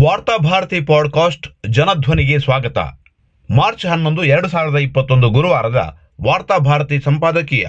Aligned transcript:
Varthabharati 0.00 0.80
podcast 0.80 1.48
ಜನಧ್ವನಿಗೆ 1.68 2.38
ಸ್ವಾಗತ. 2.38 2.78
March 3.50 3.86
ಹನ್ನೊಂದು, 3.86 4.24
ಎರಡು 4.24 4.48
ಸಾವಿರದ 4.48 4.78
ಇಪ್ಪತ್ತೊಂದು 4.78 5.30
ಗುರುವಾರದ 5.30 5.98
ವಾರ್ತಾಭಾರತಿ 6.26 7.00
ಸಂಪಾದಕೀಯ 7.00 7.66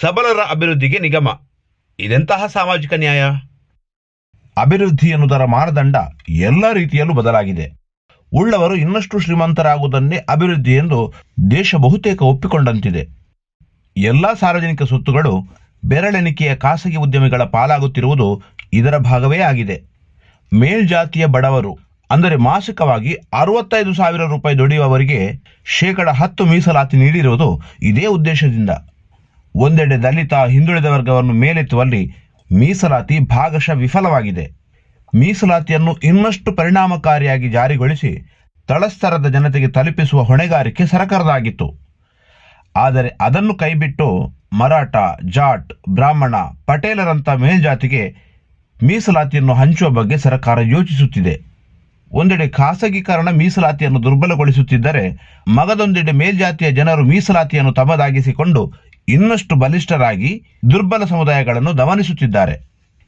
ಸಬಲರ 0.00 0.40
ಅಭಿವೃದ್ಧಿಗೆ 0.50 0.98
ನಿಗಮ. 0.98 1.40
ಇದೆಂತಹ 1.98 2.46
ಸಾಮಾಜಿಕ 2.46 2.92
ನ್ಯಾಯ? 2.92 3.24
ಅಭಿವೃದ್ಧಿ 4.56 5.08
ಎನ್ನುವುದರ 5.08 5.44
ಮಾನದಂಡ 5.44 5.96
ಎಲ್ಲ 6.28 6.72
ರೀತಿಯಲ್ಲೂ 6.72 7.14
ಬದಲಾಗಿದೆ. 7.14 7.72
ಉಳ್ಳವರು 8.32 8.76
ಇನ್ನಷ್ಟು 8.76 9.18
ಶ್ರೀಮಂತರಾಗುವುದನ್ನೇ 9.18 10.16
ಅಭಿವೃದ್ಧಿ 10.16 10.74
ಎಂದು 10.74 11.14
ದೇಶ 11.50 11.74
ಬಹುತೇಕ 11.74 12.22
ಒಪ್ಪಿಕೊಂಡಂತಿದೆ. 12.22 13.08
ಎಲ್ಲ 13.96 14.32
ಸಾರ್ವಜನಿಕ 14.32 14.82
ಸ್ವತ್ತುಗಳು 14.82 15.42
ಬೆರಳೆಣಿಕೆಯ 15.84 16.56
ಖಾಸಗಿ 16.56 16.96
ಉದ್ಯಮಿಗಳ 16.96 17.42
ಪಾಲಾಗುತ್ತಿರುವುದು 17.42 18.42
ಇದರ 18.72 18.98
ಭಾಗವೇ 18.98 19.38
ಆಗಿದೆ. 19.38 19.93
ಮೇಲ್ಜಾತಿಯ 20.60 21.24
ಬಡವರು, 21.34 21.72
ಅಂದರೆ 22.10 22.36
ಮಾಸಿಕವಾಗಿ 22.46 23.12
ಅರವತ್ತೈದು 23.32 23.92
ಸಾವಿರ 23.94 24.24
ರೂಪಾಯಿ 24.32 24.56
ದುಡಿಯುವವರಿಗೆ 24.58 25.20
ಶೇಕಡ 25.76 26.08
ಹತ್ತು 26.18 26.42
ಮೀಸಲಾತಿ 26.44 26.96
ನೀಡಿರುವುದು 26.96 27.48
ಇದೇ 27.90 28.04
ಉದ್ದೇಶದಿಂದ. 28.06 28.72
ಒಂದೆಡೆ 29.54 29.96
ದಲಿತ, 29.96 30.34
ಹಿಂದುಳಿದ 30.52 30.88
ವರ್ಗವನ್ನು 30.94 31.34
ಮೇಲೆತ್ತುವಲ್ಲಿ 31.42 32.02
ಮೀಸಲಾತಿ 32.50 33.16
ಭಾಗಶಃ 33.34 33.76
ವಿಫಲವಾಗಿದೆ. 33.82 34.46
ಮೀಸಲಾತಿಯನ್ನು 35.12 35.92
ಇನ್ನಷ್ಟು 36.02 36.50
ಪರಿಣಾಮಕಾರಿಯಾಗಿ 36.52 37.48
ಜಾರಿಗೊಳಿಸಿ 37.48 38.12
ತಳಸ್ತರದ 38.68 39.26
ಜನತೆಗೆ 39.28 39.68
ತಲುಪಿಸುವ 39.68 40.20
ಹೊಣೆಗಾರಿಕೆ 40.22 40.84
ಸರಕಾರದಾಗಿತ್ತು 40.86 41.68
ಆದರೆ 42.74 43.10
ಅದನ್ನು 43.20 43.54
ಕೈಬಿಟ್ಟು 43.54 44.06
ಮರಾಠ, 44.52 44.96
ಜಾಟ್, 45.36 45.70
ಬ್ರಾಹ್ಮಣ, 45.88 46.34
ಪಟೇಲರಂಥ 46.66 47.28
ಮೇಲ್ಜಾತಿಗೆ 47.44 48.02
ಮೀಸಲಾತಿಯನ್ನು 48.82 49.54
ಹಂಚುವ 49.54 49.90
ಬಗ್ಗೆ 49.90 50.16
ಸರ್ಕಾರ 50.18 50.60
ಯೋಚಿಸುತ್ತಿದೆ. 50.60 51.34
ಒಂದೆಡೆ 52.12 52.48
ಖಾಸಗೀಕರಣ 52.48 53.28
ಮೀಸಲಾತಿಯನ್ನು 53.30 54.02
ದುರ್ಬಲಗೊಳಿಸುತ್ತಿದ್ದರೆ 54.02 55.04
ಮಗದೊಂದೆಡೆ 55.48 56.12
ಮೇಲ್ಜಾತಿಯ 56.12 56.70
ಜನರು 56.70 57.04
ಮೀಸಲಾತಿಯನ್ನು 57.04 57.72
ತಮ್ಮದಾಗಿಸಿಕೊಂಡು 57.72 58.72
ಇನ್ನಷ್ಟು 59.08 59.54
ಬಲಿಷ್ಠರಾಗಿ 59.56 60.42
ದುರ್ಬಲ 60.70 61.04
ಸಮುದಾಯಗಳನ್ನು 61.04 61.78
ದಮನಿಸುತ್ತಿದ್ದಾರೆ. 61.78 62.54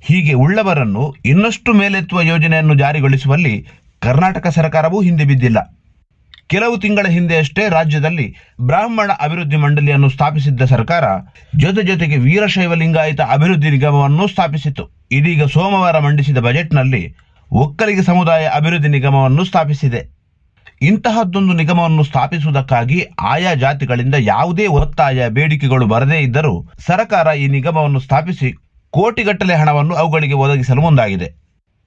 ಹೀಗೆ 0.00 0.32
ಉಳ್ಳವರನ್ನು 0.32 1.14
ಇನ್ನಷ್ಟು 1.24 1.72
ಮೇಲೆತ್ತುವ 1.72 2.20
ಯೋಜನೆಯನ್ನು 2.22 2.74
ಜಾರಿಗೊಳಿಸುವಲ್ಲಿ 2.74 3.66
ಕರ್ನಾಟಕ 3.98 4.46
ಸರ್ಕಾರವೂ 4.46 5.02
ಹಿಂದೆ 5.02 5.24
ಬಿದ್ದಿಲ್ಲ. 5.24 5.58
ಕೆಲವು 6.50 6.76
ತಿಂಗಳ 6.76 7.06
ಹಿಂದೆಯಷ್ಟೇ 7.08 7.68
ರಾಜ್ಯದಲ್ಲಿ 7.68 8.26
ಬ್ರಾಹ್ಮಣ 8.60 9.10
ಅಭಿವೃದ್ಧಿ 9.20 9.56
ಮಂಡಳಿಯನ್ನು 9.56 10.08
ಸ್ಥಾಪಿಸಿದ್ದ 10.08 10.64
ಸರ್ಕಾರ 10.64 11.04
ಜೊತೆ 11.56 11.82
ಜೊತೆಗೆ 11.82 12.16
ವೀರಶೈವ 12.16 12.74
ಲಿಂಗಾಯಿತ 12.74 13.20
ಅಭಿವೃದ್ಧಿ 13.20 13.70
ನಿಗಮವನ್ನು 13.70 14.26
ಸ್ಥಾಪಿಸಿತು 14.26 14.84
ಇದೀಗ 15.12 15.44
ಸೋಮವಾರ 15.44 15.98
ಮಂಡಿಸಿದ 15.98 16.38
ಬಜೆಟ್ನಲ್ಲಿ 16.38 17.14
ಒಕ್ಕಲಿಗ 17.52 18.00
ಸಮುದಾಯ 18.00 18.44
ಅಭಿವೃದ್ಧಿ 18.46 18.88
ನಿಗಮವನ್ನು 18.88 19.44
ಸ್ಥಾಪಿಸಿದೆ. 19.44 20.00
ಇಂತಹದ್ದೊಂದು 20.82 21.52
ನಿಗಮವನ್ನು 21.52 22.02
ಸ್ಥಾಪಿಸುವುದಕ್ಕಾಗಿ 22.02 22.98
ಆಯಾ 23.20 23.54
ಜಾತಿಗಳಿಂದ 23.54 24.14
ಯಾವುದೇ 24.18 24.66
ಒತ್ತಾಯ, 24.66 25.28
ಬೇಡಿಕೆಗಳು 25.28 25.86
ಬರದೇ 25.86 26.18
ಇದ್ದರೂ 26.18 26.68
ಸರ್ಕಾರ 26.86 27.26
ಈ 27.36 27.46
ನಿಗಮವನ್ನು 27.46 28.00
ಸ್ಥಾಪಿಸಿ 28.00 28.52
ಕೋಟಿಗಟ್ಟಲೆ 28.90 29.54
ಹಣವನ್ನು 29.54 29.94
ಅವುಗಳಿಗೆ 29.94 30.34
ಒದಗಿಸಲು 30.34 30.80
ಮುಂದಾಗಿದೆ. 30.80 31.28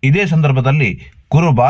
ಇದೇ 0.03 0.25
ಸಂದರ್ಭದಲ್ಲಿ 0.25 0.99
ಕುರುಬ 1.29 1.61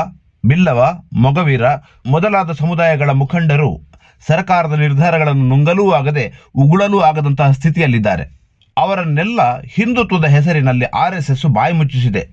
ಬಿಲ್ಲವ, 0.45 1.03
ಮೊಗವೀರ 1.13 1.61
ಮೊದಲಾದ 2.05 2.51
ಸಮುದಾಯಗಳ 2.51 3.09
ಮುಖಂಡರು 3.09 3.81
ಸರ್ಕಾರದ 4.27 4.73
ನಿರ್ಧಾರಗಳನ್ನು 4.73 5.47
ನುಂಗಲೂ 5.47 5.91
ಆಗದೆ 5.91 6.33
ಉಗುಳಲೂ 6.55 6.99
ಆಗದಂತಹ 6.99 7.51
ಸ್ಥಿತಿಯಲ್ಲಿದ್ದಾರೆ. 7.51 8.39
ಅವರನ್ನೆಲ್ಲ 8.77 9.61
ಹಿಂದುತ್ವದ 9.61 10.25
ಹೆಸರಿನಲ್ಲಿ 10.25 10.85
ಆರ್ಎಸ್ಎಸ್ 10.85 11.45
ಬಾಯಿ 11.45 11.73
ಮುಚ್ಚಿಸಿದೆ. 11.73 12.27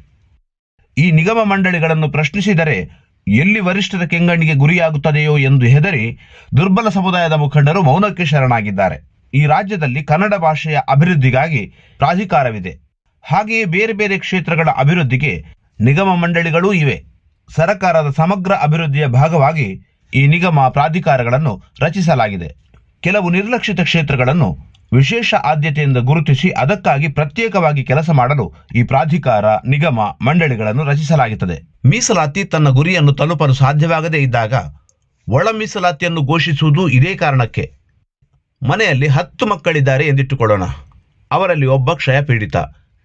ಈ 0.98 1.10
ನಿಗಮ 1.10 1.38
ಮಂಡಳಿಗಳನ್ನು 1.44 2.08
ಪ್ರಶ್ನಿಸಿದರೆ 2.08 3.06
ಎಲ್ಲಿ 3.28 3.60
ವರಿಷ್ಠರ 3.60 4.06
ಕೆಂಗಣ್ಣಿಗೆ 4.06 4.54
ಗುರಿಯಾಗುತ್ತದೆಯೋ 4.54 5.38
ಎಂದು 5.38 5.66
ಹೆದರಿ 5.66 6.18
ದುರ್ಬಲ 6.56 6.88
ಸಮುದಾಯದ 6.88 7.32
ಮುಖಂಡರು 7.32 7.82
ಮೌನಕ್ಕೆ 7.82 8.24
ಶರಣಾಗಿದ್ದಾರೆ. 8.24 9.16
ಈ 9.34 9.46
ರಾಜ್ಯದಲ್ಲಿ 9.46 10.02
ಕನ್ನಡ 10.02 10.34
ಭಾಷೆಯ 10.34 10.78
ಅಭಿವೃದ್ಧಿಗಾಗಿ 10.88 11.74
ಪ್ರಾಧಿಕಾರವಿದೆ. 11.98 12.76
ಹಾಗೆಯೇ 13.22 13.64
ಬೇರೆ 13.64 13.92
ಬೇರೆ 13.92 14.18
ಕ್ಷೇತ್ರಗಳ 14.18 14.68
ಅಭಿವೃದ್ಧಿಗೆ 14.76 15.44
ನಿಗಮ 15.80 16.14
ಮಂಡಳಿಗಳೂ 16.14 16.72
ಇವೆ. 16.72 17.15
ಸರ್ಕಾರದ 17.54 18.10
ಸಮಗ್ರ 18.16 18.52
ಅಭಿವೃದ್ಧಿಯ 18.52 19.06
ಭಾಗವಾಗಿ 19.06 19.80
ಈ 20.14 20.26
ನಿಗಮ 20.26 20.68
ಪ್ರಾಧಿಕಾರಗಳನ್ನು 20.68 21.62
ರಚಿಸಲಾಗಿದೆ. 21.80 22.56
ಕೆಲವು 23.00 23.30
ನಿರ್ಲಕ್ಷಿತ 23.30 23.80
ಕ್ಷೇತ್ರಗಳನ್ನು 23.80 24.56
ವಿಶೇಷ 24.92 25.34
ಆದ್ಯತೆಯಿಂದ 25.34 25.96
ಗುರುತಿಸಿ 25.96 26.50
ಅದಕ್ಕಾಗಿ 26.50 27.08
ಪ್ರತ್ಯೇಕವಾಗಿ 27.08 27.84
ಕೆಲಸ 27.84 28.10
ಮಾಡಲು 28.10 28.54
ಈ 28.74 28.82
ಪ್ರಾಧಿಕಾರ, 28.82 29.44
ನಿಗಮ, 29.66 30.00
ಮಂಡಳಿಗಳನ್ನು 30.00 30.84
ರಚಿಸಲಾಗುತ್ತದೆ. 30.84 31.62
ಮೀಸಲಾತಿ 31.84 32.44
ತನ್ನ 32.44 32.68
ಗುರಿಯನ್ನು 32.68 33.12
ತಲುಪಲು 33.12 33.54
ಸಾಧ್ಯವಾಗದೇ 33.54 34.18
ಇದ್ದಾಗ 34.18 34.54
ಒಳ 35.28 35.48
ಮೀಸಲಾತಿಯನ್ನು 35.52 36.22
ಘೋಷಿಸುವುದು 36.22 36.88
ಇದೇ 36.88 37.14
ಕಾರಣಕ್ಕೆ. 37.14 37.72
ಮನೆಯಲ್ಲಿ 38.68 39.06
ಹತ್ತು 39.06 39.46
ಮಕ್ಕಳಿದ್ದಾರೆ 39.46 40.06
ಎಂದಿಟ್ಟುಕೊಳ್ಳೋಣ. 40.06 40.62
ಅವರಲ್ಲಿ 41.30 41.66
ಒಬ್ಬ 41.66 41.92
ಕ್ಷಯ 41.92 42.22
ಪೀಡಿತ 42.22 42.56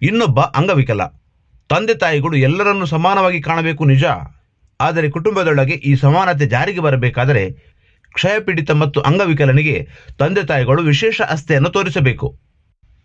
ಇನ್ನೊಬ್ಬ 0.02 0.40
ಅಂಗವಿಕಲ. 0.40 1.21
ತಂದೆ 1.68 1.94
ತಾಯಿಗಳು 1.94 2.36
ಎಲ್ಲರನ್ನೂ 2.36 2.86
ಸಮಾನವಾಗಿ 2.86 3.40
ಕಾಣಬೇಕು 3.40 3.84
ನಿಜ. 3.84 4.04
ಆದರೆ 4.80 5.10
ಕುಟುಂಬದೊಳಗೆ 5.10 5.72
ಈ 5.72 5.94
ಸಮಾನತೆ 5.94 6.46
ಜಾರಿಗೆ 6.46 6.80
ಬರಬೇಕಾದರೆ 6.80 7.50
ಕ್ಷಯಪೀಡಿತ 8.14 8.70
ಮತ್ತು 8.70 9.00
ಅಂಗವಿಕಲನಿಗೆ 9.00 9.88
ತಂದೆ 10.18 10.42
ತಾಯಿಗಳು 10.42 10.82
ವಿಶೇಷ 10.82 11.20
ಅಸ್ತೆಯನ್ನು 11.20 11.70
ತೋರಿಸಬೇಕು. 11.70 12.38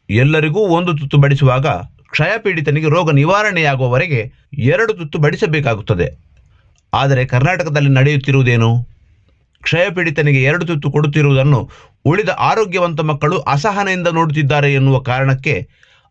ಎಲ್ಲರಿಗೂ 0.10 0.60
ಒಂದು 0.60 0.98
ತುತ್ತು 0.98 1.18
ಬಡಿಸುವಾಗ 1.18 1.68
ಕ್ಷಯಪೀಡಿತನಿಗೆ 2.10 2.90
ರೋಗ 2.90 3.12
ನಿವಾರಣೆಯಾಗುವವರೆಗೆ 3.12 4.32
ಎರಡು 4.54 4.94
ತುತ್ತು 4.94 5.20
ಬಡಿಸಬೇಕಾಗುತ್ತದೆ. 5.20 6.08
ಆದರೆ 6.94 7.26
ಕರ್ನಾಟಕದಲ್ಲಿ 7.26 7.90
ನಡೆಯುತ್ತಿರುವುದೇನು? 7.90 8.98
ಕ್ಷಯಪೀಡಿತನಿಗೆ 9.64 10.44
ಎರಡು 10.44 10.66
ತುತ್ತು 10.66 10.92
ಕೊಡುತ್ತಿರುವುದನ್ನು 10.92 11.70
ಉಳಿದ 12.06 12.30
ಆರೋಗ್ಯವಂತ 12.30 13.00
ಮಕ್ಕಳು 13.02 13.40
ಅಸಹನೆಯಿಂದ 13.40 14.08
ನೋಡುತ್ತಿದ್ದಾರೆ 14.08 14.74
ಎನ್ನುವ 14.74 15.00
ಕಾರಣಕ್ಕೆ 15.00 15.70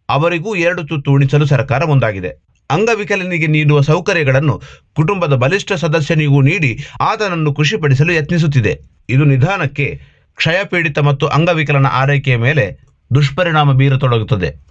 ಅವರಿಗೂ 0.08 0.54
ಎರಡು 0.54 0.82
ತುತ್ತು 0.82 1.12
ಉಣಿಸಲು 1.12 1.46
ಸರ್ಕಾರ 1.46 1.84
ಮುಂದಾಗಿದೆ. 1.84 2.46
ಅಂಗವಿಕಲನಿಗೆ 2.70 3.46
ನೀಡುವ 3.46 3.80
ಸೌಕರ್ಯಗಳನ್ನು 3.80 4.62
ಕುಟುಂಬದ 4.96 5.34
ಬಲಿಷ್ಠ 5.34 5.72
ಸದಸ್ಯನಿಗೂ 5.72 6.40
ನೀಡಿ 6.40 6.78
ಆತನನ್ನು 7.00 7.54
ಖುಷಿಪಡಿಸಲು 7.54 8.12
ಯತ್ನಿಸುತ್ತಿದೆ. 8.12 8.80
ಇದು 9.10 9.24
ನಿಧಾನಕ್ಕೆ 9.24 10.00
ಕ್ಷಯಪೀಡಿತ 10.36 10.98
ಮತ್ತು 10.98 11.26
ಅಂಗವಿಕಲನ 11.26 11.86
ಆರೈಕೆಯ 11.86 12.36
ಮೇಲೆ 12.36 12.78
ದುಷ್ಪರಿಣಾಮ 13.14 13.72
ಬೀರತೊಡಗುತ್ತದೆ. 13.72 14.66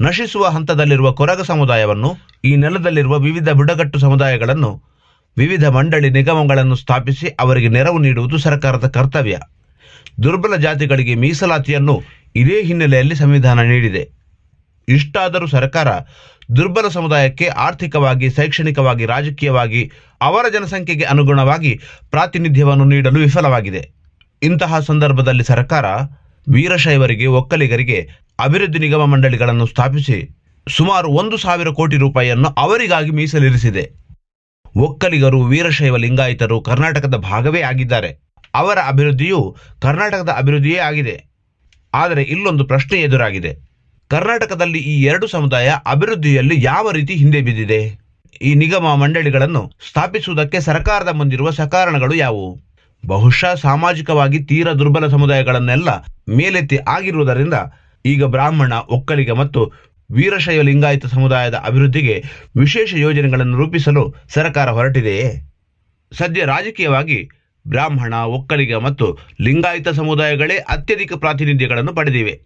ನಶಿಸುವ 0.00 0.46
ಹಂತದಲ್ಲಿರುವ 0.46 1.12
ಕೊರಗ 1.12 1.40
ಸಮುದಾಯವನ್ನು, 1.42 2.16
ಈ 2.44 2.56
ನೆಲದಲ್ಲಿರುವ 2.56 3.18
ವಿವಿಧ 3.18 3.48
ಬುಡಕಟ್ಟು 3.48 3.98
ಸಮುದಾಯಗಳನ್ನು, 3.98 4.82
ವಿವಿಧ 5.38 5.64
ಮಂಡಳಿ 5.64 6.10
ನಿಗಮಗಳನ್ನು 6.10 6.74
ಸ್ಥಾಪಿಸಿ 6.74 7.28
ಅವರಿಗೆ 7.40 7.68
ನೆರವು 7.68 7.98
ನೀಡುವುದು 7.98 8.38
ಸರ್ಕಾರದ 8.38 8.88
ಕರ್ತವ್ಯ. 8.88 9.38
ದುರ್ಬಲ 10.22 10.56
ಜಾತಿಗಳಿಗೆ 10.56 11.14
ಮೀಸಲಾತಿಯನ್ನು 11.14 12.02
ಇದೇ 12.36 12.62
ಹಿನ್ನೆಲೆಯಲ್ಲಿ 12.62 13.14
ಸಂವಿಧಾನ 13.14 13.60
ನೀಡಿದೆ. 13.60 14.13
ಇಷ್ಟಾದರೂ 14.88 15.46
ಸರ್ಕಾರ 15.46 15.88
ದುರ್ಬಲ 16.56 16.88
ಸಮುದಾಯಕ್ಕೆ 16.88 17.46
ಆರ್ಥಿಕವಾಗಿ, 17.46 18.30
ಶೈಕ್ಷಣಿಕವಾಗಿ, 18.30 19.06
ರಾಜಕೀಯವಾಗಿ 19.06 19.90
ಅವರ 20.20 20.44
ಜನಸಂಖ್ಯೆಗೆ 20.52 21.04
ಅನುಗುಣವಾಗಿ 21.04 21.80
ಪ್ರಾತಿನಿಧ್ಯವನ್ನು 22.10 22.84
ನೀಡಲು 22.84 23.20
ವಿಫಲವಾಗಿದೆ. 23.20 23.90
ಇಂತಹ 24.42 24.80
ಸಂದರ್ಭದಲ್ಲಿ 24.80 25.44
ಸರ್ಕಾರ 25.44 25.84
ವೀರಶೈವರಿಗೆ, 26.48 27.26
ಒಕ್ಕಲಿಗರಿಗೆ 27.26 28.08
ಅಭಿವೃದ್ಧಿ 28.40 28.78
ನಿಗಮ 28.78 29.04
ಮಂಡಳಿಗಳನ್ನು 29.04 29.66
ಸ್ಥಾಪಿಸಿ 29.66 30.36
ಸುಮಾರು 30.68 31.08
ಒಂದು 31.08 31.36
ಸಾವಿರ 31.36 31.68
ಕೋಟಿ 31.68 31.96
ರೂಪಾಯಿಯನ್ನು 31.96 32.48
ಅವರಿಗಾಗಿ 32.48 33.10
ಮೀಸಲಿರಿಸಿದೆ. 33.10 33.90
ಒಕ್ಕಲಿಗರು, 34.76 35.40
ವೀರಶೈವ 35.40 35.96
ಲಿಂಗಾಯಿತರು 35.96 36.60
ಕರ್ನಾಟಕದ 36.60 37.14
ಭಾಗವೇ 37.14 37.60
ಆಗಿದ್ದಾರೆ. 37.60 38.24
ಅವರ 38.54 38.78
ಅಭಿವೃದ್ಧಿಯು 38.86 39.56
ಕರ್ನಾಟಕದ 39.82 40.28
ಅಭಿವೃದ್ಧಿಯೇ 40.28 40.76
ಆಗಿದೆ. 40.76 41.24
ಆದರೆ 41.94 42.22
ಇಲ್ಲೊಂದು 42.22 42.64
ಪ್ರಶ್ನೆ 42.64 43.00
ಎದುರಾಗಿದೆ. 43.00 43.63
ಕರ್ನಾಟಕದಲ್ಲಿ 44.10 44.78
ಈ 44.78 45.02
ಎರಡು 45.02 45.26
ಸಮುದಾಯ 45.26 45.68
ಅಭಿವೃದ್ಧಿಯಲ್ಲಿ 45.86 46.64
ಯಾವ 46.64 46.90
ರೀತಿ 46.90 47.14
ಹಿಂದೆ 47.14 47.40
ಬಿದ್ದಿದೆ? 47.40 47.80
ಈ 48.42 48.54
ನಿಗಮ 48.54 48.94
ಮಂಡಳಿಗಳನ್ನು 48.94 49.72
ಸ್ಥಾಪಿಸುವುದಕ್ಕೆ 49.88 50.60
ಸರ್ಕಾರದ 50.60 51.08
ಮುಂದಿರುವ 51.08 51.50
ಸಕಾರಣಗಳು 51.50 52.14
ಯಾವುವು? 52.14 52.60
ಬಹುಶಃ 53.06 53.54
ಸಾಮಾಜಿಕವಾಗಿ 53.54 54.38
ತೀರ 54.44 54.72
ದುರ್ಬಲ 54.72 55.06
ಸಮುದಾಯಗಳನ್ನೆಲ್ಲ 55.06 55.88
ಮೇಲೆತ್ತಿ 56.28 56.78
ಆಗಿರುವುದರಿಂದ 56.88 57.54
ಈಗ 58.04 58.24
ಬ್ರಾಹ್ಮಣ, 58.24 58.72
ಒಕ್ಕಲಿಗ 58.88 59.30
ಮತ್ತು 59.30 59.72
ವೀರಶೈವ 60.10 60.62
ಲಿಂಗಾಯತ 60.62 61.06
ಸಮುದಾಯದ 61.06 61.54
ಅಭಿವೃದ್ಧಿಗೆ 61.54 62.24
ವಿಶೇಷ 62.56 62.94
ಯೋಜನೆಗಳನ್ನು 62.94 63.56
ರೂಪಿಸಲು 63.56 64.14
ಸರ್ಕಾರ 64.28 64.70
ಹೊರಟಿದೆಯೇ? 64.70 65.28
ಸದ್ಯ 66.12 66.44
ರಾಜಕೀಯವಾಗಿ 66.44 67.18
ಬ್ರಾಹ್ಮಣ, 67.68 68.14
ಒಕ್ಕಲಿಗ 68.14 68.74
ಮತ್ತು 68.74 69.18
ಲಿಂಗಾಯತ 69.40 69.88
ಸಮುದಾಯಗಳೇ 69.88 70.56
ಅತ್ಯಧಿಕ 70.56 71.12
ಪ್ರಾತಿನಿಧ್ಯಗಳನ್ನು 71.12 71.94
ಪಡೆದಿವೆ. 71.94 72.40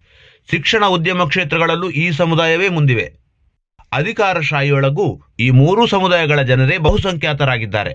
ಶಿಕ್ಷಣ 0.51 0.85
ಉದ್ಯಮ 0.87 1.25
ಕ್ಷೇತ್ರಗಳಲ್ಲೂ 1.25 1.91
ಈ 1.91 2.11
ಸಮುದಾಯವೇ 2.11 2.69
ಮುಂದಿವೆ. 2.69 3.07
ಅಧಿಕಾರಶಾಹಿಯೊಳಗೂ 3.93 5.23
ಈ 5.41 5.51
ಮೂರೂ 5.51 5.87
ಸಮುದಾಯಗಳ 5.87 6.43
ಜನರೇ 6.43 6.79
ಬಹುಸಂಖ್ಯಾತರಾಗಿದ್ದಾರೆ. 6.79 7.93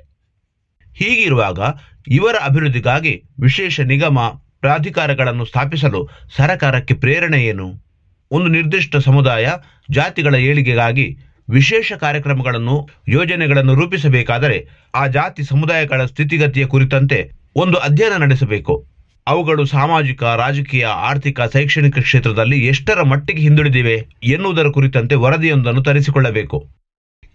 ಹೀಗಿರುವಾಗ 0.96 1.60
ಇವರ 2.08 2.36
ಅಭಿವೃದ್ಧಿಗಾಗಿ 2.44 3.24
ವಿಶೇಷ 3.40 3.80
ನಿಗಮ, 3.80 4.20
ಪ್ರಾಧಿಕಾರಗಳನ್ನು 4.60 5.46
ಸ್ಥಾಪಿಸಲು 5.46 6.10
ಸರಕಾರಕ್ಕೆ 6.36 6.94
ಪ್ರೇರಣೆ 6.94 7.46
ಏನು? 7.46 7.84
ಒಂದು 8.32 8.48
ನಿರ್ದಿಷ್ಟ 8.48 8.96
ಸಮುದಾಯ 8.96 9.50
ಜಾತಿಗಳ 9.92 10.36
ಏಳಿಗೆಗಾಗಿ 10.36 11.18
ವಿಶೇಷ 11.50 11.94
ಕಾರ್ಯಕ್ರಮಗಳನ್ನು, 11.94 12.90
ಯೋಜನೆಗಳನ್ನು 13.08 13.76
ರೂಪಿಸಬೇಕಾದರೆ 13.76 14.68
ಆ 14.96 15.08
ಜಾತಿ 15.08 15.44
ಸಮುದಾಯಗಳ 15.44 16.06
ಸ್ಥಿತಿಗತಿಯ 16.06 16.66
ಕುರಿತಂತೆ 16.66 17.32
ಒಂದು 17.56 17.78
ಅಧ್ಯಯನ 17.78 18.22
ನಡೆಸಬೇಕು. 18.22 18.86
ಅವುಗಳು 19.28 19.66
ಸಾಮಾಜಿಕ, 19.66 20.24
ರಾಜಕೀಯ, 20.24 20.86
ಆರ್ಥಿಕ, 20.86 21.42
ಶೈಕ್ಷಣಿಕ 21.42 22.00
ಕ್ಷೇತ್ರದಲ್ಲಿ 22.00 22.66
ಎಷ್ಟರ 22.66 23.02
ಮಟ್ಟಿಗೆ 23.02 23.42
ಹಿಂದುಳಿದಿವೆ 23.42 24.08
ಎನ್ನುವುದರ 24.24 24.68
ಕುರಿತಂತೆ 24.68 25.16
ವರದಿಯೊಂದನ್ನು 25.16 25.84
ತರಿಸಿಕೊಳ್ಳಬೇಕು. 25.84 26.70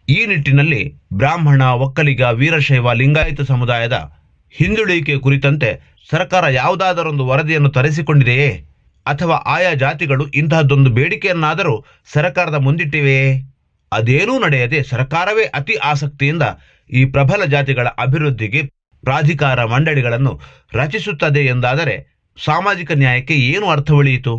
ಈ 0.08 0.26
ನಿಟ್ಟಿನಲ್ಲಿ 0.26 0.94
ಬ್ರಾಹ್ಮಣ, 1.14 1.62
ಒಕ್ಕಲಿಗ, 1.62 2.22
ವೀರಶೈವ, 2.22 2.92
ಲಿಂಗಾಯತ 2.92 3.40
ಸಮುದಾಯದ 3.40 4.12
ಹಿಂದುಳಿಕೆ 4.50 5.18
ಕುರಿತಂತೆ 5.18 5.98
ಸರ್ಕಾರ 6.10 6.48
ಯಾವುದಾದರೊಂದು 6.50 7.26
ವರದಿಯನ್ನು 7.26 7.68
ತರಿಸಿಕೊಂಡಿದೆಯೇ? 7.68 8.64
ಅಥವಾ 9.06 9.34
ಆಯಾ 9.34 9.74
ಜಾತಿಗಳು 9.74 10.26
ಇಂತಹದ್ದೊಂದು 10.26 10.90
ಬೇಡಿಕೆಯನ್ನಾದರೂ 10.90 11.84
ಸರ್ಕಾರದ 12.12 12.54
ಮುಂದಿಟ್ಟಿವೆಯೇ? 12.54 13.57
ಅದೇನೂ 13.92 14.38
ನಡೆಯದೆ 14.38 14.82
ಸರ್ಕಾರವೇ 14.82 15.44
ಅತಿ 15.44 15.74
ಆಸಕ್ತಿಯಿಂದ 15.74 16.42
ಈ 16.90 17.04
ಪ್ರಬಲ 17.04 17.44
ಜಾತಿಗಳ 17.44 17.88
ಅಭಿವೃದ್ಧಿಗೆ 17.88 18.62
ಪ್ರಾಧಿಕಾರ 19.02 19.64
ಮಂಡಳಿಗಳನ್ನು 19.64 20.40
ರಚಿಸುತ್ತದೆ 20.74 21.46
ಎಂದಾದರೆ 21.46 22.18
ಸಾಮಾಜಿಕ 22.44 22.92
ನ್ಯಾಯಕ್ಕೆ 22.92 23.34
ಏನು 23.34 23.66
ಅರ್ಥ 23.66 23.90
ಉಳಿಯಿತು? 23.90 24.38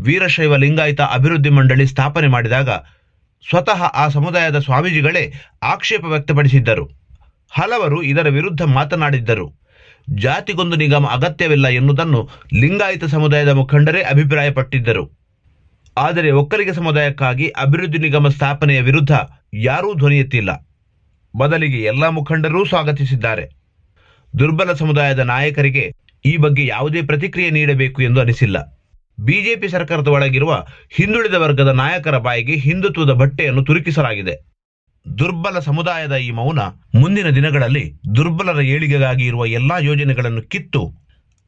ವೀರಶೈವ 0.00 0.56
ಲಿಂಗಾಯತ 0.56 1.00
ಅಭಿವೃದ್ಧಿ 1.00 1.50
ಮಂಡಳಿ 1.50 1.86
ಸ್ಥಾಪನೆ 1.86 2.26
ಮಾಡಿದಾಗ 2.26 2.70
ಸ್ವತಃ 3.50 3.82
ಆ 3.82 4.08
ಸಮುದಾಯದ 4.08 4.58
ಸ್ವಾಮೀಜಿಗಳೇ 4.58 5.32
ಆಕ್ಷೇಪ 5.62 6.04
ವ್ಯಕ್ತಪಡಿಸಿದ್ದರು. 6.04 6.90
ಹಲವರು 7.50 8.02
ಇದರ 8.02 8.28
ವಿರುದ್ಧ 8.28 8.62
ಮಾತನಾಡಿದ್ದರು. 8.62 9.66
ಜಾತಿಗೊಂದು 10.14 10.76
ನಿಗಮ 10.76 11.06
ಅಗತ್ಯವಿಲ್ಲ 11.06 11.68
ಎನ್ನುವುದನ್ನು 11.68 12.30
ಲಿಂಗಾಯತ 12.54 13.04
ಸಮುದಾಯದ 13.04 13.48
ಮುಖಂಡರೇ 13.48 14.02
ಅಭಿಪ್ರಾಯಪಟ್ಟಿದ್ದರು. 14.02 15.25
ಆದರೆ 15.96 16.30
ಒಕ್ಕಲಿಗ 16.30 16.70
ಸಮುದಾಯಕ್ಕಾಗಿ 16.70 17.48
ಅಭಿವೃದ್ಧಿ 17.48 17.98
ನಿಗಮ 17.98 18.28
ಸ್ಥಾಪನೆಯ 18.28 18.80
ವಿರುದ್ಧ 18.80 19.12
ಯಾರೂ 19.54 19.94
ಧ್ವನಿ 19.94 20.18
ಎತ್ತಿಲ್ಲ. 20.18 20.50
ಬದಲಿಗೆ 21.34 21.78
ಎಲ್ಲ 21.82 22.08
ಮುಖಂಡರೂ 22.08 22.64
ಸ್ವಾಗತಿಸಿದ್ದಾರೆ. 22.64 23.44
ದುರ್ಬಲ 24.38 24.72
ಸಮುದಾಯದ 24.72 25.18
ನಾಯಕರಿಗೆ 25.18 25.84
ಈ 26.24 26.36
ಬಗ್ಗೆ 26.36 26.66
ಯಾವುದೇ 26.66 27.02
ಪ್ರತಿಕ್ರಿಯೆ 27.02 27.50
ನೀಡಬೇಕು 27.50 28.02
ಎಂದು 28.02 28.20
ಅನಿಸಿಲ್ಲ. 28.20 28.56
ಬಿಜೆಪಿ 29.18 29.68
ಸರ್ಕಾರದ 29.68 30.08
ಒಳಗಿರುವ 30.08 30.52
ಹಿಂದುಳಿದ 30.94 31.34
ವರ್ಗದ 31.34 31.68
ನಾಯಕರ 31.68 32.18
ಬಾಯಿಗೆ 32.18 32.54
ಹಿಂದುತ್ವದ 32.56 33.12
ಬಟ್ಟೆಯನ್ನು 33.12 33.62
ತುರುಕಿಸಲಾಗಿದೆ. 33.64 34.34
ದುರ್ಬಲ 35.06 35.58
ಸಮುದಾಯದ 35.58 36.14
ಈ 36.16 36.30
ಮೌನ 36.30 36.60
ಮುಂದಿನ 36.94 37.28
ದಿನಗಳಲ್ಲಿ 37.30 37.84
ದುರ್ಬಲರ 38.16 38.60
ಏಳಿಗೆಗಾಗಿ 38.66 39.24
ಇರುವ 39.26 39.46
ಎಲ್ಲಾ 39.46 39.78
ಯೋಜನೆಗಳನ್ನು 39.78 40.42
ಕಿತ್ತು 40.42 40.82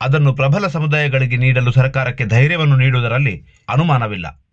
ಅದನ್ನು 0.00 0.32
ಪ್ರಬಲ 0.32 0.66
ಸಮುದಾಯಗಳಿಗೆ 0.66 1.36
ನೀಡಲು 1.36 1.72
ಸರ್ಕಾರಕ್ಕೆ 1.72 2.24
ಧೈರ್ಯವನ್ನು 2.24 2.76
ನೀಡುವುದರಲ್ಲಿ 2.76 3.46
ಅನುಮಾನವಿಲ್ಲ. 3.68 4.47